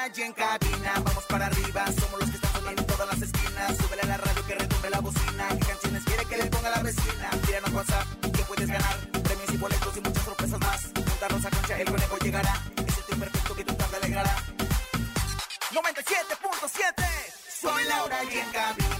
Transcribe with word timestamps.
Y 0.00 0.22
en 0.22 0.32
cabina, 0.32 0.94
vamos 1.04 1.24
para 1.24 1.46
arriba. 1.46 1.84
Somos 1.92 2.20
los 2.20 2.30
que 2.30 2.36
están 2.36 2.52
sonando 2.54 2.80
en 2.80 2.86
todas 2.86 3.06
las 3.06 3.20
esquinas. 3.20 3.76
Súbele 3.76 4.02
a 4.02 4.06
la 4.06 4.16
radio 4.16 4.46
que 4.46 4.54
retumbe 4.54 4.90
la 4.90 5.00
bocina. 5.00 5.48
¿Qué 5.50 5.66
canciones 5.66 6.04
quiere 6.04 6.24
que 6.24 6.36
le 6.38 6.44
ponga 6.46 6.70
la 6.70 6.82
vecina? 6.82 7.30
Tíranos 7.46 7.72
WhatsApp 7.72 8.06
que 8.34 8.42
puedes 8.44 8.66
ganar 8.66 8.96
premios 9.10 9.52
y 9.52 9.56
boletos 9.58 9.96
y 9.98 10.00
muchas 10.00 10.24
sorpresas 10.24 10.58
más. 10.58 10.82
Junta 10.94 11.28
Rosa 11.28 11.50
Concha, 11.50 11.78
el 11.78 11.90
conejo 11.90 12.16
llegará. 12.16 12.62
Ese 12.86 13.02
tiempo 13.02 13.24
perfecto 13.26 13.54
que 13.54 13.64
tu 13.64 13.74
tarde 13.74 13.96
alegrará. 13.98 14.36
97.7 15.70 17.04
Soy 17.60 17.84
Laura 17.84 18.24
y 18.24 18.38
en 18.38 18.50
cabina 18.52 18.99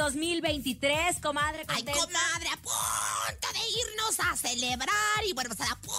2023, 0.00 1.20
comadre, 1.20 1.62
Ay, 1.68 1.84
contenta. 1.84 1.92
comadre, 2.00 2.48
a 2.48 2.56
punto 2.56 3.48
de 3.52 3.60
irnos 3.68 4.18
a 4.20 4.34
celebrar 4.36 5.24
y 5.26 5.34
bueno, 5.34 5.50
pues 5.54 5.70
a 5.70 5.76
punto 5.76 5.89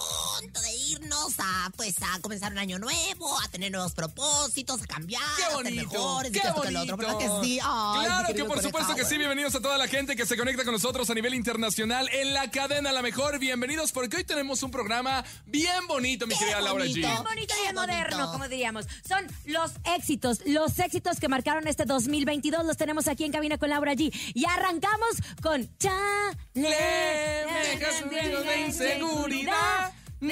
a 1.40 1.72
pues 1.78 1.96
a 2.02 2.20
comenzar 2.22 2.52
un 2.52 2.58
año 2.58 2.80
nuevo, 2.80 3.40
a 3.42 3.48
tener 3.50 3.72
nuevos 3.72 3.94
propósitos, 3.94 4.82
a 4.82 4.86
cambiar, 4.88 5.22
¡Qué 5.38 5.44
a 5.44 5.48
ser 5.48 5.56
bonito! 5.56 5.76
mejores, 5.92 6.32
¡Qué 6.32 6.38
y 6.38 6.42
que 6.42 6.48
esto, 6.48 6.62
que 6.62 6.72
lo 6.72 6.82
otro, 6.82 6.98
¿verdad 6.98 7.18
que 7.18 7.28
sí? 7.44 7.60
Ay, 7.64 8.06
claro 8.06 8.34
que 8.34 8.44
por 8.46 8.62
supuesto 8.62 8.96
que 8.96 9.06
sí. 9.06 9.18
Bienvenidos 9.18 9.54
a 9.56 9.62
toda 9.62 9.78
la 9.78 9.88
gente 9.88 10.16
que 10.16 10.26
se 10.26 10.36
conecta 10.36 10.64
con 10.64 10.74
nosotros 10.74 11.10
a 11.10 11.14
nivel 11.14 11.34
internacional 11.36 12.10
en 12.12 12.34
la 12.34 12.50
cadena 12.50 12.92
La 12.92 13.02
Mejor. 13.02 13.38
Bienvenidos 13.40 13.92
porque 13.92 14.18
hoy 14.18 14.24
tenemos 14.24 14.64
un 14.64 14.72
programa 14.72 15.24
bien 15.46 15.86
bonito, 15.88 16.26
mi 16.26 16.34
Qué 16.34 16.40
querida 16.40 16.62
Laura 16.62 16.86
G. 16.86 16.90
bonito. 16.90 17.08
Bien 17.08 17.24
bonito 17.24 17.42
y 17.54 17.58
Qué 17.58 17.62
bien 17.62 17.76
moderno, 17.76 18.18
bonito. 18.18 18.32
como 18.32 18.48
diríamos. 18.48 18.86
Son 19.08 19.28
los 19.46 19.72
éxitos, 19.96 20.40
los 20.46 20.78
éxitos 20.80 21.20
que 21.20 21.28
marcaron 21.28 21.68
este 21.68 21.86
2022. 21.86 22.66
Los 22.66 22.78
tenemos 22.78 23.08
aquí 23.08 23.24
en 23.26 23.32
cabina 23.32 23.58
con 23.58 23.70
Laura 23.70 23.94
G. 23.94 24.12
Y 24.34 24.46
arrancamos 24.46 25.10
con 25.42 25.70
Chale. 25.78 26.36
Le 26.54 27.78
dejas 27.78 28.10
de 28.10 28.62
inseguridad. 28.68 29.94
Ay, 30.24 30.30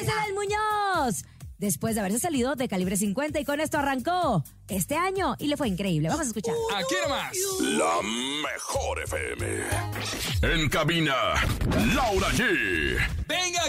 qué 0.00 0.06
buena 0.06 0.12
rola. 0.12 0.12
Ese 0.12 0.12
era 0.12 0.26
el 0.26 0.34
Muñoz. 0.34 1.24
Después 1.58 1.94
de 1.94 2.00
haberse 2.00 2.18
salido 2.18 2.54
de 2.54 2.68
calibre 2.68 2.96
50 2.96 3.38
y 3.38 3.44
con 3.44 3.60
esto 3.60 3.76
arrancó 3.76 4.42
este 4.68 4.96
año 4.96 5.36
y 5.38 5.46
le 5.46 5.58
fue 5.58 5.68
increíble. 5.68 6.08
Vamos 6.08 6.24
a 6.24 6.28
escuchar. 6.28 6.54
Aquí 6.74 6.94
nomás. 7.02 7.36
La 7.60 8.00
mejor 8.50 9.02
FM. 9.02 9.64
En 10.40 10.68
cabina, 10.70 11.34
Laura 11.94 12.28
G. 12.30 12.96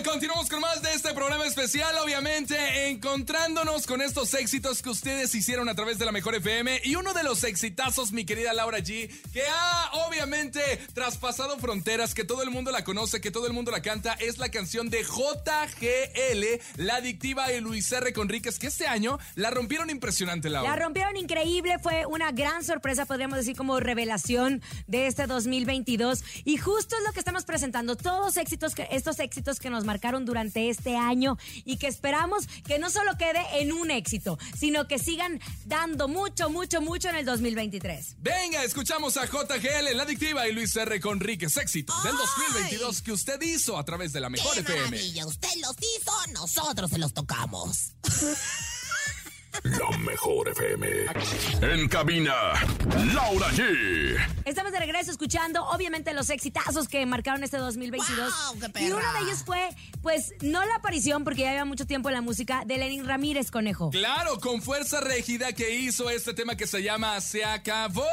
Continuamos 0.04 0.50
con 0.50 0.62
más 0.62 0.82
de 0.82 0.94
este 0.94 1.14
programa 1.14 1.46
especial, 1.46 1.96
obviamente 2.04 2.90
encontrándonos 2.90 3.86
con 3.86 4.02
estos 4.02 4.34
éxitos 4.34 4.82
que 4.82 4.90
ustedes 4.90 5.36
hicieron 5.36 5.70
a 5.70 5.76
través 5.76 6.00
de 6.00 6.06
la 6.06 6.12
Mejor 6.12 6.36
FM 6.36 6.82
y 6.84 6.96
uno 6.96 7.14
de 7.14 7.24
los 7.24 7.44
exitazos, 7.44 8.12
mi 8.12 8.26
querida 8.26 8.52
Laura 8.54 8.80
G, 8.80 9.10
que 9.32 9.44
ha 9.44 9.92
obviamente 10.08 10.62
traspasado 10.94 11.58
fronteras, 11.60 12.14
que 12.16 12.24
todo 12.24 12.42
el 12.42 12.50
mundo 12.50 12.72
la 12.72 12.84
conoce, 12.84 13.22
que 13.22 13.32
todo 13.32 13.48
el 13.48 13.54
mundo 13.54 13.70
la 13.70 13.82
canta, 13.82 14.14
es 14.14 14.38
la 14.40 14.50
canción 14.50 14.90
de 14.90 15.04
JGL, 15.04 16.84
La 16.84 16.96
Adictiva 16.96 17.52
y 17.52 17.62
Luis 17.62 17.92
R. 17.92 18.12
Conríquez, 18.14 18.58
que 18.58 18.68
este 18.68 18.88
año 18.88 19.20
la 19.36 19.52
rompieron 19.52 19.90
impresionante, 19.90 20.50
La 20.50 20.64
Laura. 20.64 20.84
rompieron 20.84 21.16
increíble, 21.16 21.78
fue 21.80 22.06
una 22.06 22.32
gran 22.32 22.64
sorpresa, 22.64 23.06
podríamos 23.06 23.38
decir 23.38 23.56
como 23.56 23.80
revelación 23.80 24.62
de 24.88 25.08
este 25.08 25.28
2022 25.28 26.24
y 26.44 26.58
justo 26.58 26.96
es 26.98 27.04
lo 27.06 27.14
que 27.14 27.20
estamos 27.20 27.46
presentando, 27.46 27.96
todos 27.96 28.38
éxitos 28.38 28.74
que, 28.74 28.88
estos 28.92 29.20
éxitos 29.20 29.60
que 29.60 29.70
nos 29.70 29.86
marcaron 29.91 30.24
durante 30.24 30.69
este 30.69 30.96
año 30.96 31.38
y 31.66 31.75
que 31.75 31.88
esperamos 31.88 32.47
que 32.66 32.79
no 32.79 32.90
solo 32.90 33.18
quede 33.18 33.41
en 33.59 33.74
un 33.74 33.91
éxito, 33.91 34.40
sino 34.57 34.88
que 34.88 34.97
sigan 35.00 35.41
dando 35.66 36.07
mucho, 36.07 36.50
mucho, 36.50 36.79
mucho 36.81 37.09
en 37.09 37.16
el 37.18 37.25
2023. 37.25 38.16
Venga, 38.19 38.63
escuchamos 38.63 39.18
a 39.18 39.25
JGL, 39.25 39.96
La 39.97 40.03
Adictiva 40.03 40.47
y 40.47 40.53
Luis 40.53 40.74
R. 40.78 41.00
Conríquez, 41.02 41.57
éxito 41.57 41.94
del 42.03 42.13
¡Ay! 42.13 42.25
2022 42.53 43.02
que 43.02 43.12
usted 43.12 43.41
hizo 43.41 43.78
a 43.78 43.84
través 43.84 44.13
de 44.13 44.22
la 44.22 44.29
Mejor 44.29 44.53
¡Qué 44.53 44.62
FM. 44.62 44.79
maravilla! 44.79 45.25
Usted 45.25 45.50
los 45.62 45.75
hizo, 45.78 46.12
nosotros 46.34 46.90
se 46.90 46.97
los 46.97 47.13
tocamos. 47.13 47.91
La 49.64 49.98
mejor 49.98 50.48
FM. 50.50 50.88
En 51.62 51.88
cabina, 51.90 52.34
Laura 53.14 53.50
G. 53.50 54.18
Estamos 54.46 54.72
de 54.72 54.80
regreso 54.80 55.12
escuchando, 55.12 55.64
obviamente, 55.66 56.14
los 56.14 56.30
exitazos 56.30 56.88
que 56.88 57.06
marcaron 57.06 57.44
este 57.44 57.58
2022. 57.58 58.18
¡Guau, 58.34 58.60
qué 58.60 58.70
perra! 58.70 58.86
y 58.86 58.92
uno 58.92 59.14
de 59.14 59.20
ellos 59.20 59.44
fue, 59.46 59.70
pues, 60.02 60.34
no 60.42 60.66
la 60.66 60.76
aparición, 60.76 61.24
porque 61.26 61.42
ya 61.42 61.52
lleva 61.52 61.66
mucho 61.66 61.86
tiempo 61.86 62.10
en 62.10 62.16
la 62.16 62.22
música, 62.22 62.64
de 62.66 62.78
Lenin 62.78 63.06
Ramírez, 63.06 63.52
conejo. 63.52 63.90
Claro, 63.92 64.40
con 64.40 64.62
fuerza 64.62 65.02
rígida 65.02 65.52
que 65.54 65.76
hizo 65.76 66.10
este 66.10 66.34
tema 66.34 66.56
que 66.56 66.66
se 66.66 66.82
llama 66.82 67.20
Se 67.20 67.44
acabó. 67.44 68.06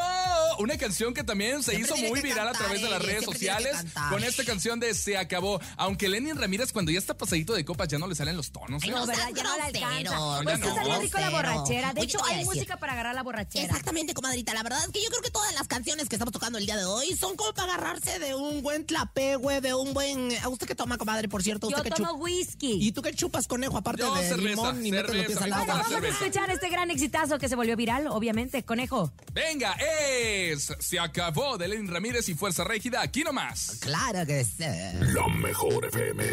Una 0.59 0.77
canción 0.77 1.15
que 1.15 1.23
también 1.23 1.63
se 1.63 1.71
Siempre 1.77 1.97
hizo 1.99 2.09
muy 2.09 2.21
viral 2.21 2.49
a 2.49 2.53
través 2.53 2.83
de 2.83 2.91
las 2.91 3.01
eh, 3.01 3.07
redes 3.07 3.25
sociales 3.25 3.77
con 4.11 4.25
esta 4.25 4.45
canción 4.45 4.81
de 4.81 4.93
Se 4.93 5.17
acabó. 5.17 5.61
Aunque 5.77 6.09
Lenin 6.09 6.37
Ramírez 6.37 6.73
cuando 6.73 6.91
ya 6.91 6.99
está 6.99 7.17
pasadito 7.17 7.55
de 7.55 7.65
copas 7.65 7.87
ya 7.89 7.99
no 7.99 8.09
le 8.09 8.15
salen 8.17 8.37
los 8.37 8.51
tonos. 8.51 8.83
Ay, 8.83 8.91
¿eh? 8.91 8.93
no, 8.93 9.07
¿verdad? 9.07 9.29
Ya 9.35 9.43
no 9.45 9.57
la 9.57 9.71
grosero. 9.71 9.87
alcanza. 9.87 10.15
No, 10.17 10.41
Pues 10.43 10.59
ya 10.59 10.65
que 10.67 11.25
no. 11.25 11.28
La 11.31 11.37
borrachera. 11.37 11.93
De 11.93 12.01
Oye, 12.01 12.09
hecho, 12.09 12.25
hay 12.25 12.39
decir. 12.39 12.47
música 12.47 12.77
para 12.79 12.93
agarrar 12.93 13.15
la 13.15 13.23
borrachera. 13.23 13.65
Exactamente, 13.67 14.15
comadrita. 14.15 14.55
La 14.55 14.63
verdad 14.63 14.81
es 14.85 14.91
que 14.93 15.03
yo 15.03 15.09
creo 15.11 15.23
que 15.23 15.31
todas 15.31 15.53
las 15.55 15.69
canciones 15.69 16.09
que 16.09 16.17
estamos 16.17 16.33
tocando 16.33 16.59
el 16.59 16.67
día 16.67 16.77
de 16.77 16.85
hoy 16.85 17.15
son 17.17 17.37
como 17.37 17.53
para 17.53 17.75
agarrarse 17.75 18.19
de 18.19 18.35
un 18.35 18.63
buen 18.63 18.87
tlape, 18.87 19.37
güey, 19.37 19.61
de 19.61 19.75
un 19.75 19.93
buen... 19.95 20.31
¿A 20.43 20.49
usted 20.49 20.67
qué 20.67 20.75
toma, 20.75 20.99
comadre, 20.99 21.29
por 21.29 21.43
cierto? 21.43 21.69
Yo 21.71 21.77
¿Usted 21.77 21.91
qué 21.91 22.03
tomo 22.03 22.15
whisky. 22.15 22.79
¿Y 22.81 22.93
tú 22.93 23.03
qué 23.03 23.13
chupas, 23.13 23.47
conejo, 23.47 23.77
aparte 23.77 24.03
Yo, 24.03 24.15
de 24.15 24.27
cerveza, 24.29 24.49
limón 24.73 24.87
y 24.87 24.91
pies 24.91 25.07
cerveza, 25.07 25.45
al 25.45 25.53
agua? 25.53 25.67
la 25.67 25.73
Vamos 25.75 25.87
a 25.87 25.91
cerveza. 25.91 26.25
escuchar 26.25 26.51
este 26.51 26.69
gran 26.69 26.91
exitazo 26.91 27.39
que 27.39 27.49
se 27.49 27.57
volvió 27.57 27.77
viral, 27.77 28.07
obviamente, 28.09 28.63
conejo. 28.65 29.13
Venga, 29.33 29.73
es 29.75 30.73
Se 30.79 30.99
acabó 30.99 31.59
de 31.59 31.69
Lenin 31.69 31.89
Ramírez 31.89 32.29
y 32.29 32.35
Fuerza 32.35 32.65
Rígida. 32.65 33.03
Aquí 33.03 33.23
nomás. 33.23 33.79
Claro 33.81 34.25
que 34.27 34.45
sí. 34.45 34.65
La 35.13 35.29
mejor 35.29 35.85
FM. 35.87 36.25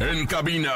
En 0.00 0.26
cabina, 0.26 0.72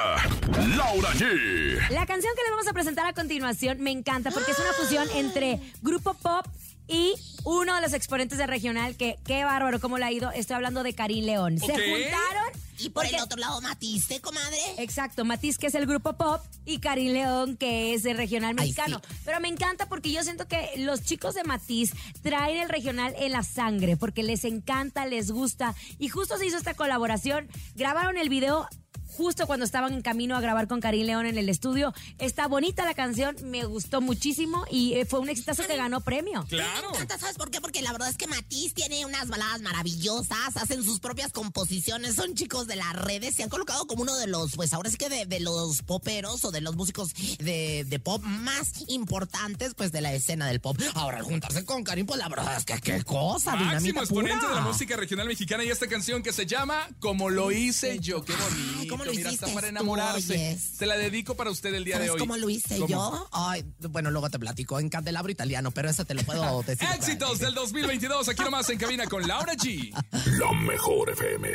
Laura 0.76 1.10
G. 1.12 1.88
La 1.90 2.06
canción 2.06 2.32
que 2.34 2.42
le 2.42 2.50
vamos 2.50 2.66
a 2.66 2.72
presentar 2.72 3.06
a 3.06 3.12
continuación 3.12 3.33
me 3.40 3.90
encanta 3.90 4.30
porque 4.30 4.52
es 4.52 4.58
una 4.58 4.72
fusión 4.74 5.08
entre 5.14 5.60
grupo 5.82 6.14
pop 6.14 6.46
y 6.86 7.14
uno 7.44 7.74
de 7.74 7.80
los 7.80 7.92
exponentes 7.94 8.38
de 8.38 8.46
regional 8.46 8.96
que 8.96 9.16
qué 9.24 9.44
bárbaro 9.44 9.80
cómo 9.80 9.98
le 9.98 10.04
ha 10.04 10.12
ido. 10.12 10.30
Estoy 10.32 10.56
hablando 10.56 10.82
de 10.82 10.94
Karim 10.94 11.24
León. 11.24 11.58
Se 11.58 11.66
juntaron 11.66 12.52
Y 12.78 12.90
por 12.90 13.02
porque- 13.04 13.16
el 13.16 13.22
otro 13.22 13.38
lado, 13.38 13.60
Matiste, 13.62 14.20
comadre. 14.20 14.58
Exacto, 14.78 15.24
Matiz, 15.24 15.56
que 15.58 15.68
es 15.68 15.74
el 15.74 15.86
grupo 15.86 16.12
pop, 16.14 16.42
y 16.66 16.78
Karim 16.80 17.12
León, 17.12 17.56
que 17.56 17.94
es 17.94 18.04
el 18.04 18.16
regional 18.18 18.50
Ay, 18.58 18.66
mexicano. 18.66 19.00
sí. 19.08 19.16
Pero 19.24 19.40
me 19.40 19.48
encanta 19.48 19.86
porque 19.86 20.12
yo 20.12 20.22
siento 20.22 20.46
que 20.46 20.70
los 20.78 21.02
chicos 21.02 21.34
de 21.34 21.44
Matiz 21.44 21.92
traen 22.22 22.58
el 22.58 22.68
regional 22.68 23.14
en 23.18 23.32
la 23.32 23.42
sangre, 23.42 23.96
porque 23.96 24.22
les 24.22 24.44
encanta, 24.44 25.06
les 25.06 25.30
gusta. 25.30 25.74
Y 25.98 26.08
justo 26.08 26.36
se 26.36 26.46
hizo 26.46 26.58
esta 26.58 26.74
colaboración. 26.74 27.48
Grabaron 27.76 28.18
el 28.18 28.28
video 28.28 28.68
justo 29.16 29.46
cuando 29.46 29.64
estaban 29.64 29.92
en 29.92 30.02
camino 30.02 30.36
a 30.36 30.40
grabar 30.40 30.66
con 30.68 30.80
Karim 30.80 31.06
León 31.06 31.26
en 31.26 31.38
el 31.38 31.48
estudio. 31.48 31.94
Está 32.18 32.46
bonita 32.48 32.84
la 32.84 32.94
canción, 32.94 33.36
me 33.44 33.64
gustó 33.64 34.00
muchísimo 34.00 34.64
y 34.70 34.94
eh, 34.94 35.04
fue 35.04 35.20
un 35.20 35.28
exitazo 35.28 35.64
que 35.66 35.76
ganó 35.76 36.00
premio. 36.00 36.44
Claro. 36.48 36.90
Me 36.90 36.96
encanta, 36.96 37.18
¿sabes 37.18 37.36
por 37.36 37.50
qué? 37.50 37.60
Porque 37.60 37.82
la 37.82 37.92
verdad 37.92 38.08
es 38.08 38.16
que 38.16 38.26
Matiz 38.26 38.74
tiene 38.74 39.06
unas 39.06 39.28
baladas 39.28 39.60
maravillosas, 39.62 40.56
hacen 40.56 40.82
sus 40.84 41.00
propias 41.00 41.32
composiciones, 41.32 42.14
son 42.16 42.34
chicos 42.34 42.66
de 42.66 42.76
las 42.76 42.92
redes, 42.94 43.34
se 43.36 43.42
han 43.42 43.48
colocado 43.48 43.86
como 43.86 44.02
uno 44.02 44.16
de 44.16 44.26
los, 44.26 44.56
pues 44.56 44.72
ahora 44.72 44.90
sí 44.90 44.96
que 44.96 45.08
de, 45.08 45.26
de 45.26 45.40
los 45.40 45.82
poperos 45.82 46.44
o 46.44 46.50
de 46.50 46.60
los 46.60 46.74
músicos 46.76 47.12
de, 47.38 47.84
de 47.86 47.98
pop 48.00 48.22
más 48.22 48.72
importantes, 48.88 49.74
pues 49.74 49.92
de 49.92 50.00
la 50.00 50.12
escena 50.12 50.46
del 50.48 50.60
pop. 50.60 50.76
Ahora, 50.94 51.18
al 51.18 51.24
juntarse 51.24 51.64
con 51.64 51.84
Karim, 51.84 52.06
pues 52.06 52.18
la 52.18 52.28
verdad 52.28 52.56
es 52.58 52.64
que 52.64 52.80
qué 52.80 53.02
cosa, 53.04 53.54
Máximo 53.56 54.00
exponente 54.00 54.38
pura. 54.40 54.48
de 54.50 54.54
la 54.56 54.60
música 54.62 54.96
regional 54.96 55.26
mexicana 55.28 55.64
y 55.64 55.68
esta 55.70 55.86
canción 55.86 56.22
que 56.22 56.32
se 56.32 56.46
llama 56.46 56.88
Como 57.00 57.30
lo 57.30 57.52
hice 57.52 57.98
yo. 58.00 58.24
Qué 58.24 58.32
bonito. 58.34 58.84
¿cómo 58.88 59.03
lo 59.04 59.12
Mira, 59.12 59.28
hiciste 59.30 59.46
está 59.46 59.54
para 59.54 59.68
tú, 59.68 59.70
enamorarse. 59.70 60.32
oyes? 60.34 60.60
Se 60.78 60.86
la 60.86 60.96
dedico 60.96 61.34
para 61.34 61.50
usted 61.50 61.74
el 61.74 61.84
día 61.84 61.94
de 61.98 62.06
¿Sabes 62.06 62.12
hoy. 62.14 62.18
cómo 62.20 62.36
lo 62.36 62.48
hice 62.50 62.76
¿Cómo? 62.78 62.88
yo? 62.88 63.28
Ay, 63.32 63.64
bueno, 63.90 64.10
luego 64.10 64.30
te 64.30 64.38
platico 64.38 64.78
en 64.80 64.88
candelabro 64.88 65.30
italiano, 65.30 65.70
pero 65.70 65.90
eso 65.90 66.04
te 66.04 66.14
lo 66.14 66.22
puedo 66.22 66.62
decir. 66.66 66.88
Éxitos 66.94 67.38
del 67.38 67.54
2022, 67.54 68.28
aquí 68.28 68.42
nomás 68.42 68.68
en 68.70 68.78
cabina 68.78 69.06
con 69.06 69.26
Laura 69.26 69.54
G. 69.54 69.90
La 70.38 70.52
mejor 70.52 71.10
FM. 71.10 71.48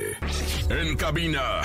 En 0.69 0.95
cabina, 0.97 1.61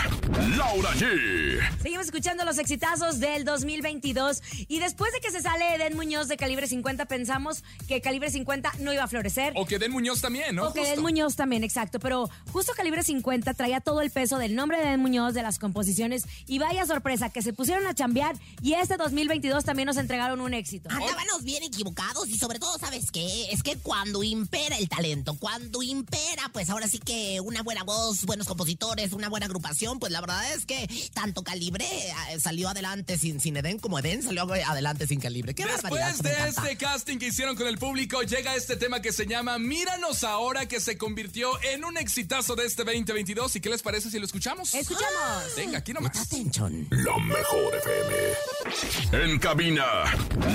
Laura 0.56 0.90
G. 0.94 1.60
Seguimos 1.82 2.06
escuchando 2.06 2.44
los 2.44 2.56
exitazos 2.58 3.20
del 3.20 3.44
2022 3.44 4.42
y 4.68 4.78
después 4.78 5.12
de 5.12 5.20
que 5.20 5.30
se 5.30 5.42
sale 5.42 5.74
Eden 5.74 5.96
Muñoz 5.96 6.28
de 6.28 6.38
Calibre 6.38 6.66
50 6.66 7.04
pensamos 7.04 7.62
que 7.86 8.00
Calibre 8.00 8.30
50 8.30 8.72
no 8.78 8.92
iba 8.92 9.04
a 9.04 9.06
florecer. 9.06 9.52
O 9.56 9.66
que 9.66 9.78
Den 9.78 9.92
Muñoz 9.92 10.22
también, 10.22 10.56
¿no? 10.56 10.68
O 10.68 10.72
que. 10.72 10.80
Eden 10.80 11.02
Muñoz 11.02 11.36
también, 11.36 11.62
exacto. 11.62 12.00
Pero 12.00 12.30
justo 12.52 12.72
Calibre 12.74 13.02
50 13.02 13.52
traía 13.52 13.80
todo 13.80 14.00
el 14.00 14.10
peso 14.10 14.38
del 14.38 14.54
nombre 14.54 14.78
de 14.78 14.84
Eden 14.84 15.00
Muñoz, 15.00 15.34
de 15.34 15.42
las 15.42 15.58
composiciones. 15.58 16.24
Y 16.46 16.58
vaya 16.58 16.86
sorpresa, 16.86 17.28
que 17.28 17.42
se 17.42 17.52
pusieron 17.52 17.86
a 17.86 17.94
chambear 17.94 18.34
y 18.62 18.74
este 18.74 18.96
2022 18.96 19.64
también 19.64 19.86
nos 19.86 19.98
entregaron 19.98 20.40
un 20.40 20.54
éxito. 20.54 20.88
Andábamos 20.90 21.44
bien 21.44 21.62
equivocados 21.64 22.28
y 22.28 22.38
sobre 22.38 22.58
todo, 22.58 22.78
¿sabes 22.78 23.10
qué? 23.10 23.50
Es 23.50 23.62
que 23.62 23.76
cuando 23.76 24.22
impera 24.22 24.78
el 24.78 24.88
talento, 24.88 25.36
cuando 25.38 25.82
impera, 25.82 26.48
pues 26.52 26.70
ahora 26.70 26.88
sí 26.88 26.98
que 26.98 27.40
una 27.42 27.62
buena 27.62 27.84
voz, 27.84 28.24
buenos 28.24 28.46
compositores, 28.46 29.12
una 29.12 29.28
buena 29.28 29.46
agrupación, 29.46 29.98
pues 29.98 30.13
la 30.14 30.20
verdad 30.20 30.54
es 30.54 30.64
que 30.64 30.88
tanto 31.12 31.42
Calibre 31.42 31.84
eh, 31.84 32.38
salió 32.38 32.68
adelante 32.68 33.18
sin, 33.18 33.40
sin 33.40 33.56
Eden 33.56 33.80
como 33.80 33.98
Eden 33.98 34.22
salió 34.22 34.44
adelante 34.44 35.08
sin 35.08 35.18
Calibre. 35.18 35.56
¡Qué! 35.56 35.64
Después 35.64 36.22
de 36.22 36.48
este 36.48 36.76
casting 36.76 37.18
que 37.18 37.26
hicieron 37.26 37.56
con 37.56 37.66
el 37.66 37.78
público, 37.78 38.22
llega 38.22 38.54
este 38.54 38.76
tema 38.76 39.02
que 39.02 39.12
se 39.12 39.26
llama 39.26 39.58
Míranos 39.58 40.22
ahora, 40.22 40.66
que 40.68 40.78
se 40.78 40.96
convirtió 40.96 41.50
en 41.64 41.84
un 41.84 41.96
exitazo 41.96 42.54
de 42.54 42.64
este 42.64 42.84
2022. 42.84 43.56
¿Y 43.56 43.60
qué 43.60 43.68
les 43.68 43.82
parece 43.82 44.08
si 44.08 44.20
lo 44.20 44.24
escuchamos? 44.24 44.72
Escuchamos. 44.72 45.10
Venga, 45.56 45.78
aquí 45.78 45.92
nomás. 45.92 46.16
attention. 46.16 46.86
La 46.90 47.18
mejor 47.18 47.74
FM. 47.74 49.24
En 49.24 49.38
cabina, 49.40 49.84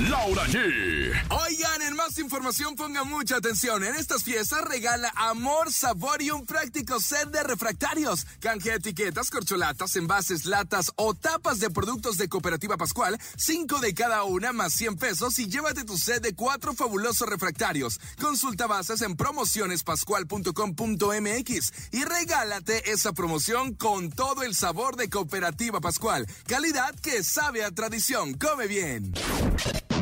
Laura 0.10 0.46
G. 0.46 1.22
Oigan, 1.32 1.82
en 1.82 1.96
más 1.98 2.18
información 2.18 2.78
pongan 2.78 3.10
mucha 3.10 3.36
atención. 3.36 3.84
En 3.84 3.96
estas 3.96 4.24
fiestas 4.24 4.62
regala 4.62 5.12
amor, 5.18 5.74
sabor 5.74 6.22
y 6.22 6.32
un 6.32 6.46
práctico 6.46 7.02
set 7.02 7.30
de 7.30 7.44
refractarios. 7.44 8.26
Canje 8.40 8.76
etiquetas, 8.76 9.30
corcholatas, 9.50 9.96
envases, 9.96 10.46
latas 10.46 10.92
o 10.96 11.16
tapas 11.16 11.60
de 11.60 11.72
productos 11.72 12.18
de 12.18 12.30
Cooperativa 12.30 12.78
Pascual. 12.78 13.18
Cinco 13.36 13.80
de 13.80 13.96
cada 13.96 14.24
una 14.24 14.54
más 14.54 14.74
100 14.74 14.98
pesos 14.98 15.40
y 15.40 15.48
llévate 15.48 15.86
tu 15.86 15.98
set 15.98 16.22
de 16.22 16.36
cuatro 16.36 16.76
fabulosos 16.76 17.28
refractarios. 17.28 18.00
Consulta 18.22 18.68
bases 18.68 19.02
en 19.02 19.16
promocionespascual.com.mx 19.16 21.74
y 21.92 22.04
regálate 22.04 22.92
esa 22.92 23.12
promoción 23.14 23.74
con 23.74 24.12
todo 24.12 24.44
el 24.44 24.54
sabor 24.54 24.98
de 24.98 25.10
Cooperativa 25.10 25.82
Pascual. 25.82 26.28
Calidad 26.46 26.94
que 27.00 27.24
sabe 27.24 27.64
a 27.64 27.72
tradición. 27.72 28.36
Come 28.36 28.68
bien. 28.68 29.16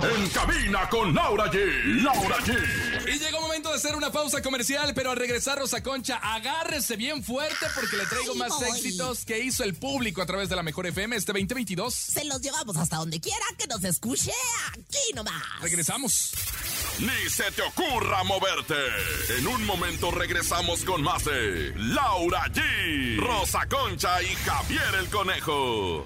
En 0.01 0.29
cabina 0.29 0.89
con 0.89 1.15
Laura 1.15 1.49
G. 1.49 2.03
Laura 2.03 2.35
G. 2.39 2.96
Y 3.17 3.19
llegó 3.19 3.41
momento 3.41 3.69
de 3.69 3.75
hacer 3.77 3.95
una 3.95 4.11
pausa 4.11 4.43
comercial, 4.43 4.93
pero 4.93 5.09
al 5.09 5.17
regresar 5.17 5.57
Rosa 5.57 5.81
Concha, 5.81 6.17
agárrese 6.17 6.95
bien 6.97 7.23
fuerte 7.23 7.65
porque 7.73 7.97
le 7.97 8.05
traigo 8.05 8.33
Ay, 8.33 8.37
más 8.37 8.49
voy. 8.49 8.69
éxitos 8.69 9.25
que 9.25 9.39
hizo 9.39 9.63
el 9.63 9.73
público 9.73 10.21
a 10.21 10.27
través 10.27 10.49
de 10.49 10.55
la 10.55 10.61
Mejor 10.61 10.85
FM 10.85 11.15
este 11.15 11.31
2022. 11.31 11.91
Se 11.95 12.25
los 12.25 12.39
llevamos 12.41 12.77
hasta 12.77 12.97
donde 12.97 13.19
quiera 13.19 13.43
que 13.57 13.65
nos 13.65 13.83
escuche 13.83 14.31
aquí 14.71 15.13
nomás. 15.15 15.41
Regresamos. 15.61 16.31
Ni 16.99 17.27
se 17.29 17.51
te 17.53 17.63
ocurra 17.63 18.23
moverte. 18.23 18.75
En 19.39 19.47
un 19.47 19.65
momento 19.65 20.11
regresamos 20.11 20.83
con 20.83 21.01
más 21.01 21.25
de 21.25 21.73
Laura 21.75 22.45
G. 22.53 23.17
Rosa 23.19 23.67
Concha 23.67 24.21
y 24.21 24.35
Javier 24.35 24.93
el 24.99 25.09
Conejo. 25.09 26.05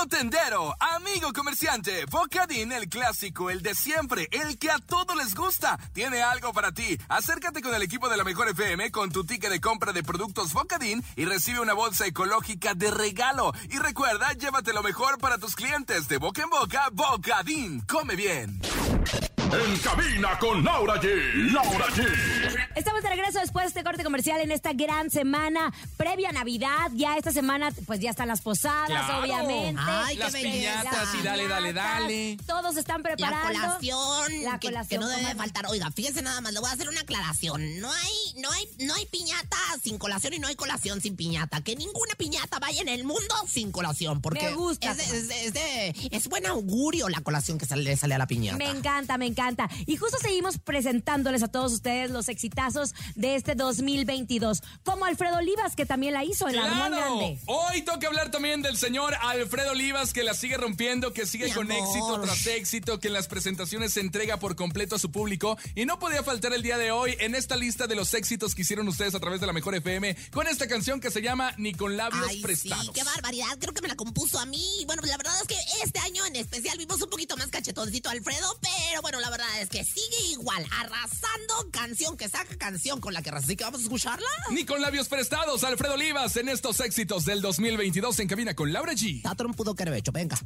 Amigo 0.00 0.16
tendero, 0.16 0.74
amigo 0.80 1.30
comerciante, 1.34 2.06
Bocadín, 2.06 2.72
el 2.72 2.88
clásico, 2.88 3.50
el 3.50 3.60
de 3.60 3.74
siempre, 3.74 4.28
el 4.30 4.58
que 4.58 4.70
a 4.70 4.78
todos 4.78 5.14
les 5.14 5.34
gusta, 5.34 5.78
tiene 5.92 6.22
algo 6.22 6.54
para 6.54 6.72
ti. 6.72 6.98
Acércate 7.10 7.60
con 7.60 7.74
el 7.74 7.82
equipo 7.82 8.08
de 8.08 8.16
la 8.16 8.24
Mejor 8.24 8.48
FM 8.48 8.90
con 8.92 9.10
tu 9.10 9.24
ticket 9.24 9.50
de 9.50 9.60
compra 9.60 9.92
de 9.92 10.02
productos 10.02 10.54
Bocadín 10.54 11.04
y 11.16 11.26
recibe 11.26 11.60
una 11.60 11.74
bolsa 11.74 12.06
ecológica 12.06 12.72
de 12.72 12.90
regalo. 12.90 13.52
Y 13.68 13.78
recuerda, 13.78 14.32
llévate 14.32 14.72
lo 14.72 14.82
mejor 14.82 15.18
para 15.18 15.36
tus 15.36 15.54
clientes 15.54 16.08
de 16.08 16.16
boca 16.16 16.44
en 16.44 16.48
boca, 16.48 16.88
Bocadín. 16.92 17.82
Come 17.82 18.16
bien. 18.16 18.58
En 19.52 19.78
cabina 19.80 20.38
con 20.38 20.64
Laura 20.64 20.94
G. 20.94 21.52
Laura 21.52 21.86
G. 21.88 22.59
De 23.10 23.16
regreso 23.16 23.40
después 23.40 23.64
de 23.64 23.68
este 23.70 23.82
corte 23.82 24.04
comercial 24.04 24.40
en 24.40 24.52
esta 24.52 24.72
gran 24.72 25.10
semana 25.10 25.72
previa 25.96 26.28
a 26.28 26.32
Navidad. 26.32 26.92
Ya 26.94 27.16
esta 27.16 27.32
semana, 27.32 27.72
pues 27.84 27.98
ya 27.98 28.10
están 28.10 28.28
las 28.28 28.40
posadas, 28.40 28.86
Claro. 28.86 29.22
obviamente. 29.22 29.82
Ay, 29.84 30.14
qué 30.16 30.22
Las 30.22 30.32
piñatas 30.36 31.08
y 31.18 31.22
dale, 31.24 31.48
dale, 31.48 31.72
dale. 31.72 32.36
Todos 32.46 32.76
están 32.76 32.98
La 33.02 33.02
preparando. 33.10 33.48
colación, 33.48 34.42
La 34.44 34.60
colación, 34.60 34.86
que 34.88 34.98
no 34.98 35.08
debe 35.08 35.22
comadre. 35.22 35.38
faltar. 35.38 35.66
Oiga, 35.70 35.90
fíjense 35.90 36.22
nada 36.22 36.40
más, 36.40 36.52
le 36.52 36.60
voy 36.60 36.70
a 36.70 36.72
hacer 36.72 36.88
una 36.88 37.00
aclaración. 37.00 37.80
No 37.80 37.90
hay, 37.90 38.12
no 38.36 38.48
hay, 38.52 38.68
no 38.78 38.94
hay 38.94 39.06
piñata 39.06 39.56
sin 39.82 39.98
colación 39.98 40.34
y 40.34 40.38
no 40.38 40.46
hay 40.46 40.54
colación 40.54 41.00
sin 41.00 41.16
piñata. 41.16 41.62
Que 41.62 41.74
ninguna 41.74 42.14
piñata 42.16 42.60
vaya 42.60 42.80
en 42.80 42.88
el 42.90 43.02
mundo 43.02 43.34
sin 43.48 43.72
colación. 43.72 44.20
Porque 44.22 44.44
Me 44.50 44.54
gusta, 44.54 44.92
Es, 44.92 45.00
es 45.10 45.52
de- 45.52 45.94
es 46.12 46.28
buen 46.28 46.46
augurio 46.46 47.08
la 47.08 47.22
colación 47.22 47.58
que 47.58 47.66
sale, 47.66 47.96
sale 47.96 48.14
a 48.14 48.18
la 48.18 48.28
piñata. 48.28 48.56
Me 48.58 48.70
encanta, 48.70 49.18
me 49.18 49.26
encanta. 49.26 49.68
Y 49.86 49.96
justo 49.96 50.16
seguimos 50.22 50.58
presentándoles 50.58 51.42
a 51.42 51.48
todos 51.48 51.72
ustedes 51.72 52.12
los 52.12 52.28
exitazos 52.28 52.94
de 53.14 53.34
este 53.34 53.54
2022. 53.54 54.62
Como 54.84 55.04
Alfredo 55.04 55.36
Olivas, 55.38 55.76
que 55.76 55.86
también 55.86 56.14
la 56.14 56.24
hizo 56.24 56.48
en 56.48 56.56
la 56.56 56.62
¡Claro! 56.68 56.96
Grande. 56.96 57.38
Hoy 57.46 57.82
toca 57.82 58.06
hablar 58.06 58.30
también 58.30 58.62
del 58.62 58.76
señor 58.76 59.14
Alfredo 59.20 59.72
Olivas, 59.72 60.12
que 60.12 60.22
la 60.24 60.34
sigue 60.34 60.56
rompiendo, 60.56 61.12
que 61.12 61.26
sigue 61.26 61.46
Mi 61.46 61.52
con 61.52 61.70
amor. 61.70 61.82
éxito 61.88 62.20
tras 62.22 62.46
éxito, 62.46 63.00
que 63.00 63.08
en 63.08 63.14
las 63.14 63.28
presentaciones 63.28 63.92
se 63.92 64.00
entrega 64.00 64.38
por 64.38 64.56
completo 64.56 64.96
a 64.96 64.98
su 64.98 65.10
público. 65.10 65.56
Y 65.74 65.86
no 65.86 65.98
podía 65.98 66.22
faltar 66.22 66.52
el 66.52 66.62
día 66.62 66.78
de 66.78 66.90
hoy 66.90 67.16
en 67.20 67.34
esta 67.34 67.56
lista 67.56 67.86
de 67.86 67.94
los 67.94 68.14
éxitos 68.14 68.54
que 68.54 68.62
hicieron 68.62 68.88
ustedes 68.88 69.14
a 69.14 69.20
través 69.20 69.40
de 69.40 69.46
la 69.46 69.52
Mejor 69.52 69.74
FM 69.74 70.16
con 70.32 70.46
esta 70.46 70.66
canción 70.66 71.00
que 71.00 71.10
se 71.10 71.22
llama 71.22 71.52
Ni 71.58 71.72
con 71.74 71.96
labios 71.96 72.24
Ay, 72.28 72.40
prestados. 72.40 72.86
sí, 72.86 72.92
qué 72.94 73.02
barbaridad. 73.04 73.46
Creo 73.60 73.72
que 73.74 73.82
me 73.82 73.88
la 73.88 73.96
compuso 73.96 74.38
a 74.38 74.46
mí. 74.46 74.84
Bueno, 74.86 75.00
pues 75.02 75.10
la 75.10 75.16
verdad 75.16 75.34
es 75.40 75.46
que 75.46 75.56
este 75.84 75.98
año 76.00 76.24
en 76.26 76.36
especial 76.36 76.76
vimos 76.78 77.00
un 77.02 77.10
poquito 77.10 77.36
más 77.36 77.48
cachetoncito 77.48 78.08
a 78.08 78.12
Alfredo, 78.12 78.58
pero 78.60 79.02
bueno, 79.02 79.20
la 79.20 79.30
verdad 79.30 79.60
es 79.60 79.68
que 79.68 79.84
sigue 79.84 80.32
igual, 80.32 80.64
arrasando 80.78 81.70
canción 81.70 82.16
que 82.16 82.28
saca 82.28 82.56
canción 82.56 82.89
con 82.98 83.14
la 83.14 83.22
que. 83.22 83.30
Así 83.30 83.56
que 83.56 83.64
vamos 83.64 83.80
a 83.80 83.84
escucharla. 83.84 84.26
Ni 84.50 84.64
con 84.64 84.80
labios 84.80 85.08
prestados, 85.08 85.62
Alfredo 85.62 85.94
Olivas 85.94 86.36
en 86.36 86.48
estos 86.48 86.80
éxitos 86.80 87.24
del 87.24 87.40
2022 87.40 88.18
en 88.18 88.28
cabina 88.28 88.54
con 88.54 88.72
Laura 88.72 88.92
G. 88.94 89.22
Tato 89.22 89.44
un 89.44 89.54
pudo 89.54 89.74
que 89.74 89.84
hecho, 89.96 90.12
venga. 90.12 90.38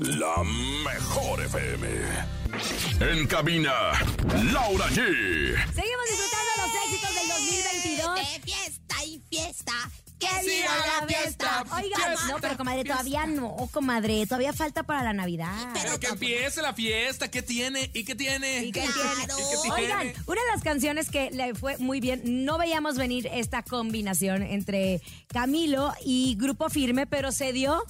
La 0.00 0.42
mejor 0.44 1.42
FM. 1.42 1.88
En 3.00 3.26
cabina, 3.26 3.72
Laura 4.52 4.86
G. 4.88 4.94
Seguimos 5.74 6.04
disfrutando 6.10 6.50
los 6.58 6.70
éxitos 6.84 7.14
del 7.14 7.28
2022. 7.28 8.14
De 8.14 8.52
fiesta 8.52 9.04
y 9.04 9.22
fiesta. 9.30 9.72
Que 10.18 10.26
¡Que 10.26 10.46
viva 10.46 10.72
la 11.00 11.06
fiesta! 11.06 11.64
Oigan, 11.76 12.14
no, 12.28 12.36
pero 12.40 12.56
comadre, 12.56 12.82
todavía 12.84 13.24
no, 13.26 13.56
comadre, 13.72 14.26
todavía 14.26 14.52
falta 14.52 14.82
para 14.82 15.02
la 15.04 15.12
Navidad. 15.12 15.68
Pero 15.74 16.00
Que 16.00 16.08
empiece 16.08 16.60
la 16.60 16.72
fiesta, 16.74 17.30
¿qué 17.30 17.42
tiene? 17.42 17.88
¿Y 17.94 18.04
qué 18.04 18.14
tiene? 18.16 18.64
¿Y 18.64 18.72
qué 18.72 18.80
Claro. 18.82 18.92
tiene? 18.94 19.42
¿Y 19.42 19.46
qué 19.50 19.56
tiene? 19.62 19.74
Oigan, 19.74 20.12
una 20.26 20.40
de 20.42 20.48
las 20.52 20.62
canciones 20.64 21.10
que 21.10 21.30
le 21.30 21.54
fue 21.54 21.78
muy 21.78 22.00
bien, 22.00 22.22
no 22.44 22.58
veíamos 22.58 22.96
venir 22.96 23.28
esta 23.32 23.62
combinación 23.62 24.42
entre 24.42 25.00
Camilo 25.28 25.92
y 26.04 26.34
Grupo 26.36 26.68
Firme, 26.68 27.06
pero 27.06 27.30
se 27.30 27.52
dio 27.52 27.82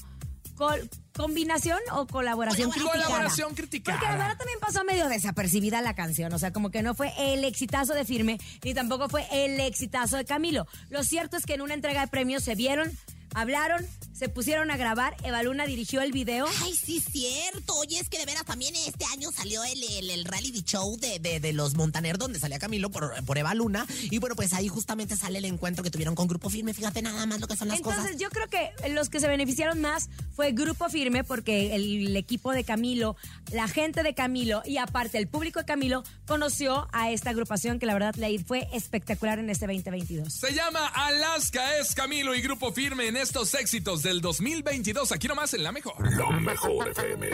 col- 0.58 0.90
combinación 1.16 1.78
o 1.92 2.06
colaboración 2.06 2.70
criticada. 2.70 3.04
Colaboración 3.04 3.54
criticada. 3.54 3.98
Porque 3.98 4.12
la 4.12 4.18
verdad 4.18 4.36
también 4.38 4.58
pasó 4.60 4.84
medio 4.84 5.08
desapercibida 5.08 5.80
la 5.80 5.94
canción, 5.94 6.32
o 6.32 6.38
sea, 6.38 6.52
como 6.52 6.70
que 6.70 6.82
no 6.82 6.94
fue 6.94 7.12
el 7.18 7.44
exitazo 7.44 7.94
de 7.94 8.04
Firme, 8.04 8.38
ni 8.62 8.74
tampoco 8.74 9.08
fue 9.08 9.26
el 9.32 9.58
exitazo 9.60 10.16
de 10.16 10.24
Camilo. 10.24 10.66
Lo 10.90 11.02
cierto 11.04 11.36
es 11.36 11.46
que 11.46 11.54
en 11.54 11.62
una 11.62 11.74
entrega 11.74 12.02
de 12.02 12.08
premios 12.08 12.44
se 12.44 12.54
vieron, 12.54 12.92
hablaron, 13.34 13.86
se 14.12 14.28
pusieron 14.28 14.70
a 14.70 14.76
grabar, 14.76 15.16
Evaluna 15.22 15.64
dirigió 15.66 16.00
el 16.02 16.10
video. 16.12 16.46
Ay, 16.64 16.74
sí, 16.74 17.00
cierto. 17.00 17.74
Oye, 17.76 18.00
es 18.00 18.08
que 18.08 18.18
de 18.18 18.26
veras 18.26 18.44
también 18.44 18.74
este 18.74 19.04
año 19.06 19.30
salió 19.30 19.62
el, 19.64 19.80
el, 19.82 20.10
el 20.10 20.24
reality 20.24 20.62
show 20.62 20.98
de, 20.98 21.18
de, 21.20 21.38
de 21.38 21.52
los 21.52 21.74
Montaner, 21.74 22.18
donde 22.18 22.40
salía 22.40 22.58
Camilo 22.58 22.90
por, 22.90 23.12
por 23.24 23.38
Eva 23.38 23.54
Luna. 23.54 23.86
Y 24.10 24.18
bueno, 24.18 24.34
pues 24.34 24.52
ahí 24.54 24.66
justamente 24.68 25.14
sale 25.16 25.38
el 25.38 25.44
encuentro 25.44 25.84
que 25.84 25.90
tuvieron 25.90 26.14
con 26.16 26.26
Grupo 26.26 26.50
Firme. 26.50 26.74
Fíjate 26.74 27.00
nada 27.02 27.26
más 27.26 27.38
lo 27.40 27.46
que 27.46 27.54
son 27.56 27.68
las 27.68 27.76
Entonces 27.76 28.02
cosas. 28.02 28.16
yo 28.18 28.28
creo 28.30 28.48
que 28.48 28.70
los 28.90 29.08
que 29.08 29.20
se 29.20 29.28
beneficiaron 29.28 29.80
más 29.80 30.08
fue 30.34 30.50
Grupo 30.52 30.88
Firme 30.88 31.22
porque 31.22 31.74
el 31.76 32.16
equipo 32.16 32.50
de 32.52 32.64
Camilo, 32.64 33.16
la 33.52 33.68
gente 33.68 34.02
de 34.02 34.14
Camilo 34.14 34.62
y 34.64 34.78
aparte 34.78 35.18
el 35.18 35.28
público 35.28 35.60
de 35.60 35.66
Camilo 35.66 36.02
conoció 36.26 36.88
a 36.92 37.10
esta 37.12 37.30
agrupación 37.30 37.78
que 37.78 37.86
la 37.86 37.94
verdad 37.94 38.14
le 38.16 38.36
fue 38.42 38.68
espectacular 38.72 39.38
en 39.38 39.48
este 39.50 39.66
2022. 39.66 40.32
Se 40.32 40.52
llama 40.54 40.86
Alaska, 40.88 41.76
es 41.78 41.94
Camilo 41.94 42.34
y 42.34 42.40
Grupo 42.42 42.72
Firme 42.72 43.06
en 43.06 43.16
estos 43.18 43.54
éxitos 43.54 44.02
del 44.02 44.20
2022. 44.20 45.12
Aquí 45.12 45.28
nomás 45.28 45.52
en 45.54 45.62
la 45.62 45.72
mejor. 45.72 45.94
La 46.16 46.30
mejor 46.30 46.88
FM. 46.88 47.28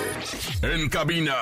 En 0.62 0.88
cabina, 0.88 1.34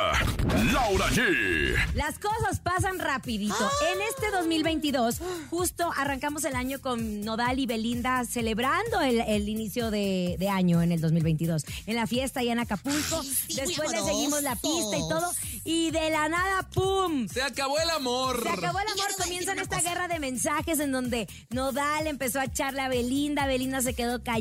Laura 0.72 1.08
G. 1.10 1.76
Las 1.94 2.18
cosas 2.18 2.60
pasan 2.60 2.98
rapidito. 2.98 3.70
En 3.94 4.02
este 4.02 4.30
2022, 4.32 5.20
justo 5.50 5.90
arrancamos 5.96 6.44
el 6.44 6.56
año 6.56 6.80
con 6.80 7.20
Nodal 7.20 7.58
y 7.60 7.66
Belinda 7.66 8.24
celebrando 8.24 9.00
el, 9.00 9.20
el 9.20 9.48
inicio 9.48 9.90
de, 9.90 10.36
de 10.38 10.48
año 10.48 10.82
en 10.82 10.92
el 10.92 11.00
2022. 11.00 11.64
En 11.86 11.96
la 11.96 12.06
fiesta 12.06 12.40
allá 12.40 12.52
en 12.52 12.58
Acapulco. 12.58 13.20
Ay, 13.20 13.26
sí, 13.26 13.54
muy 13.56 13.66
Después 13.66 13.92
le 13.92 14.02
seguimos 14.02 14.42
la 14.42 14.56
pista 14.56 14.96
y 14.96 15.08
todo. 15.08 15.32
Y 15.64 15.90
de 15.92 16.10
la 16.10 16.28
nada, 16.28 16.68
¡pum! 16.74 17.28
Se 17.28 17.42
acabó 17.42 17.78
el 17.78 17.90
amor. 17.90 18.42
Se 18.42 18.48
acabó 18.48 18.80
el 18.80 18.88
amor, 18.88 19.06
comienzan 19.16 19.58
esta 19.60 19.76
cosa. 19.76 19.88
guerra 19.88 20.08
de 20.08 20.18
mensajes 20.18 20.80
en 20.80 20.90
donde 20.90 21.28
Nodal 21.50 22.08
empezó 22.08 22.40
a 22.40 22.44
echarle 22.46 22.80
a 22.80 22.88
Belinda, 22.88 23.46
Belinda 23.46 23.80
se 23.80 23.94
quedó 23.94 24.22
callada, 24.22 24.31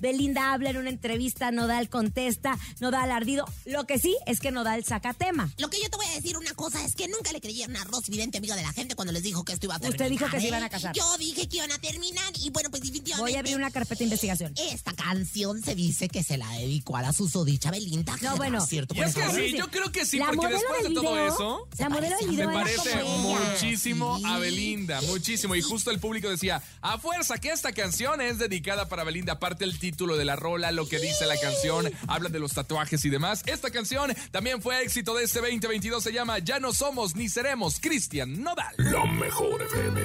Belinda 0.00 0.52
habla 0.52 0.70
en 0.70 0.76
una 0.76 0.90
entrevista, 0.90 1.50
Nodal 1.50 1.88
contesta, 1.88 2.58
Nodal 2.80 3.10
ardido. 3.10 3.44
Lo 3.64 3.86
que 3.86 3.98
sí 3.98 4.16
es 4.26 4.40
que 4.40 4.50
Nodal 4.50 4.84
saca 4.84 5.14
tema. 5.14 5.50
Lo 5.58 5.70
que 5.70 5.78
yo 5.82 5.88
te 5.90 5.96
voy 5.96 6.06
a 6.06 6.14
decir 6.14 6.36
una 6.36 6.52
cosa 6.54 6.84
es 6.84 6.94
que 6.94 7.08
nunca 7.08 7.32
le 7.32 7.40
creyeron 7.40 7.76
a 7.76 7.84
Rosy 7.84 8.10
Vidente, 8.12 8.38
amiga 8.38 8.56
de 8.56 8.62
la 8.62 8.72
gente, 8.72 8.94
cuando 8.94 9.12
les 9.12 9.22
dijo 9.22 9.44
que 9.44 9.52
esto 9.52 9.66
iba 9.66 9.74
a 9.74 9.78
Usted 9.78 9.90
terminar. 9.96 10.10
dijo 10.10 10.30
que 10.30 10.38
se 10.40 10.44
¿eh? 10.46 10.48
iban 10.48 10.62
a 10.62 10.68
casar. 10.68 10.94
Yo 10.94 11.16
dije 11.18 11.48
que 11.48 11.56
iban 11.58 11.72
a 11.72 11.78
terminar 11.78 12.32
y 12.40 12.50
bueno, 12.50 12.70
pues 12.70 12.82
definitivamente. 12.82 13.22
Voy 13.30 13.36
a 13.36 13.40
abrir 13.40 13.56
una 13.56 13.70
carpeta 13.70 13.98
de 13.98 14.04
investigación. 14.04 14.54
Esta 14.70 14.92
canción 14.92 15.62
se 15.62 15.74
dice 15.74 16.08
que 16.08 16.22
se 16.22 16.36
la 16.36 16.50
dedicó 16.52 16.96
a 16.96 17.02
la 17.02 17.12
susodicha 17.12 17.70
Belinda. 17.70 18.16
No, 18.20 18.36
bueno. 18.36 18.58
¿Es 18.58 18.68
cierto? 18.68 18.94
Y 18.94 18.98
por 18.98 19.06
es 19.06 19.14
que 19.14 19.20
favor? 19.22 19.36
sí, 19.40 19.56
yo 19.56 19.70
creo 19.70 19.90
que 19.92 20.04
sí, 20.06 20.18
La 20.18 20.26
porque 20.32 20.54
después 20.54 20.82
de 20.88 20.94
todo 20.94 21.26
eso, 21.26 21.68
La 21.78 21.88
modelo 21.88 22.16
del 22.18 22.28
video 22.28 22.48
me 22.48 22.54
parece 22.54 23.02
muchísimo 23.04 24.18
Sí. 24.18 24.24
a 24.26 24.38
Belinda, 24.38 25.00
muchísimo. 25.02 25.54
Y 25.54 25.62
justo 25.62 25.90
el 25.90 25.98
público 26.00 26.28
decía, 26.28 26.62
a 26.80 26.98
fuerza 26.98 27.38
que 27.38 27.50
esta 27.50 27.72
canción 27.72 28.20
es 28.20 28.38
dedicada 28.38 28.88
para 28.88 29.04
Belinda. 29.04 29.13
Aparte 29.28 29.64
el 29.64 29.78
título 29.78 30.16
de 30.16 30.24
la 30.24 30.34
rola, 30.34 30.72
lo 30.72 30.88
que 30.88 30.98
dice 30.98 31.24
la 31.26 31.36
canción, 31.36 31.90
habla 32.08 32.28
de 32.28 32.40
los 32.40 32.52
tatuajes 32.52 33.04
y 33.04 33.10
demás. 33.10 33.44
Esta 33.46 33.70
canción 33.70 34.12
también 34.32 34.60
fue 34.60 34.82
éxito 34.82 35.14
de 35.14 35.24
este 35.24 35.40
2022, 35.40 36.02
se 36.02 36.12
llama 36.12 36.40
Ya 36.40 36.58
no 36.58 36.72
somos 36.72 37.14
ni 37.14 37.28
seremos 37.28 37.78
Cristian 37.80 38.42
Nodal. 38.42 38.74
La 38.78 39.04
mejor 39.06 39.62
FM. 39.62 40.00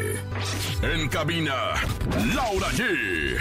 En 0.94 1.10
cabina, 1.10 1.74
Laura 2.36 2.70
G. 2.72 3.38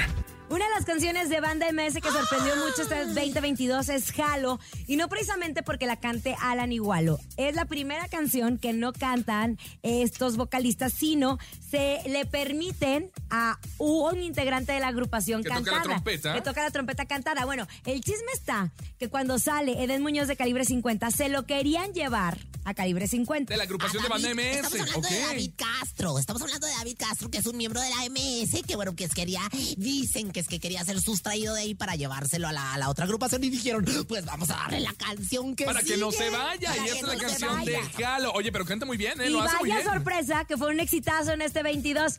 Una 0.50 0.64
de 0.64 0.70
las 0.74 0.86
canciones 0.86 1.28
de 1.28 1.40
Banda 1.40 1.66
MS 1.70 2.00
que 2.00 2.10
sorprendió 2.10 2.56
mucho 2.56 2.82
este 2.82 3.04
2022 3.04 3.90
es 3.90 4.18
Halo, 4.18 4.58
y 4.86 4.96
no 4.96 5.08
precisamente 5.08 5.62
porque 5.62 5.84
la 5.84 5.96
cante 5.96 6.36
Alan 6.40 6.72
Igualo. 6.72 7.20
Es 7.36 7.54
la 7.54 7.66
primera 7.66 8.08
canción 8.08 8.56
que 8.56 8.72
no 8.72 8.94
cantan 8.94 9.58
estos 9.82 10.38
vocalistas, 10.38 10.94
sino 10.94 11.38
se 11.70 12.00
le 12.06 12.24
permiten 12.24 13.10
a 13.28 13.58
un 13.76 14.22
integrante 14.22 14.72
de 14.72 14.80
la 14.80 14.88
agrupación 14.88 15.42
Que 15.42 15.50
toca 15.50 15.70
la 15.70 15.82
trompeta. 15.82 16.34
Que 16.34 16.40
toca 16.40 16.62
la 16.62 16.70
trompeta 16.70 17.04
cantada. 17.04 17.44
Bueno, 17.44 17.66
el 17.84 18.00
chisme 18.00 18.32
está 18.32 18.72
que 18.98 19.10
cuando 19.10 19.38
sale 19.38 19.84
Eden 19.84 20.02
Muñoz 20.02 20.28
de 20.28 20.36
Calibre 20.36 20.64
50, 20.64 21.10
se 21.10 21.28
lo 21.28 21.44
querían 21.44 21.92
llevar 21.92 22.38
a 22.64 22.74
Calibre 22.74 23.06
50. 23.06 23.52
De 23.52 23.56
la 23.56 23.64
agrupación 23.64 24.02
de 24.02 24.08
Banda 24.08 24.34
MS. 24.34 24.56
Estamos 24.56 24.80
hablando 24.80 25.08
de 25.08 25.20
David 25.20 25.50
Castro. 25.56 26.18
Estamos 26.18 26.42
hablando 26.42 26.66
de 26.66 26.72
David 26.74 26.96
Castro, 26.98 27.30
que 27.30 27.38
es 27.38 27.46
un 27.46 27.56
miembro 27.56 27.80
de 27.80 27.88
la 27.90 28.08
MS, 28.08 28.62
que 28.66 28.76
bueno, 28.76 28.94
que 28.94 29.04
es 29.04 29.14
quería, 29.14 29.40
dicen 29.76 30.30
que 30.30 30.37
es 30.38 30.48
que 30.48 30.60
quería 30.60 30.84
ser 30.84 31.00
sustraído 31.00 31.54
de 31.54 31.62
ahí 31.62 31.74
para 31.74 31.94
llevárselo 31.96 32.48
a 32.48 32.52
la, 32.52 32.74
a 32.74 32.78
la 32.78 32.88
otra 32.88 33.04
agrupación 33.04 33.42
y 33.44 33.50
dijeron, 33.50 33.84
pues 34.08 34.24
vamos 34.24 34.50
a 34.50 34.54
darle 34.54 34.80
la 34.80 34.92
canción 34.94 35.54
que 35.56 35.64
Para 35.64 35.82
que 35.82 35.96
no 35.96 36.10
se 36.12 36.30
vaya. 36.30 36.76
Y 36.76 36.80
que 36.84 36.90
esta 36.90 36.96
es 36.96 37.02
la 37.02 37.14
no 37.14 37.20
canción 37.20 37.64
de. 37.64 38.04
Halo. 38.04 38.32
Oye, 38.32 38.52
pero 38.52 38.64
canta 38.64 38.86
muy 38.86 38.96
bien, 38.96 39.20
¿eh? 39.20 39.26
Y 39.28 39.30
Lo 39.30 39.42
hace 39.42 39.56
muy 39.58 39.70
vaya 39.70 39.82
bien. 39.82 39.94
sorpresa 39.94 40.44
que 40.44 40.56
fue 40.56 40.68
un 40.70 40.80
exitazo 40.80 41.32
en 41.32 41.42
este 41.42 41.62
22. 41.62 42.16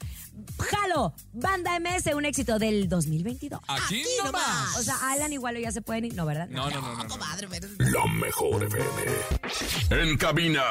Jalo, 0.58 1.14
Banda 1.34 1.80
MS, 1.80 2.14
un 2.16 2.26
éxito 2.26 2.60
del 2.60 2.88
2022. 2.90 3.60
Aquí 3.68 4.02
Aquí 4.02 4.04
nomás. 4.18 4.32
nomás. 4.34 4.78
O 4.78 4.84
sea, 4.84 4.96
Alan 5.12 5.32
igual 5.34 5.58
ya 5.58 5.72
se 5.72 5.82
pueden 5.82 6.06
ir, 6.06 6.14
no, 6.16 6.26
¿verdad? 6.26 6.48
No, 6.50 6.70
no, 6.70 6.82
no, 6.82 6.96
no. 6.96 7.04
no. 7.04 7.10
Comadre, 7.10 7.48
pero- 7.50 7.68
La 7.78 8.06
mejor 8.08 8.64
FM. 8.64 10.02
En 10.02 10.18
cabina, 10.18 10.64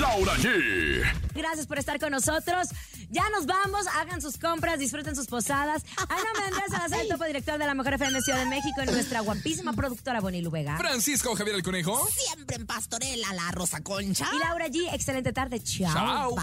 Laura 0.00 0.34
G. 0.36 1.02
Gracias 1.34 1.66
por 1.66 1.78
estar 1.78 1.98
con 1.98 2.10
nosotros. 2.12 2.68
Ya 3.08 3.28
nos 3.30 3.46
vamos, 3.46 3.86
hagan 3.86 4.20
sus 4.20 4.36
compras, 4.36 4.78
disfruten 4.78 5.14
sus 5.14 5.26
posadas. 5.26 5.84
A 5.96 6.14
nombre 6.16 6.42
de 6.42 6.46
Andrés 6.48 6.70
Salazar, 6.70 7.00
el 7.00 7.08
topo 7.08 7.24
director 7.24 7.58
de 7.58 7.66
la 7.66 7.74
Mejor 7.74 7.94
FM 7.94 8.20
Ciudad 8.22 8.38
de 8.40 8.46
México, 8.46 8.82
y 8.82 8.86
nuestra 8.86 9.20
guapísima 9.20 9.72
productora 9.72 10.20
Bonilu 10.20 10.50
Vega. 10.50 10.76
Francisco 10.76 11.34
Javier 11.34 11.56
el 11.56 11.62
Conejo. 11.62 12.08
Siempre 12.08 12.56
en 12.56 12.66
pastorela, 12.66 13.32
la 13.34 13.50
Rosa 13.52 13.80
Concha. 13.82 14.28
Y 14.34 14.38
Laura 14.38 14.66
G, 14.68 14.92
excelente 14.92 15.32
tarde. 15.32 15.62
Chao. 15.62 15.92
Chao. 15.92 16.36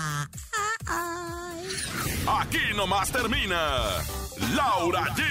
Ay. 0.86 1.68
Aquí 2.40 2.74
nomás 2.76 3.12
termina 3.12 3.82
Laura 4.56 5.04
G, 5.16 5.24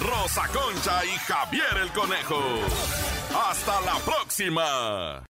Rosa 0.00 0.46
Concha 0.48 1.04
y 1.04 1.18
Javier 1.26 1.76
el 1.82 1.92
Conejo. 1.92 2.40
Hasta 3.48 3.80
la 3.80 3.98
próxima. 4.00 5.24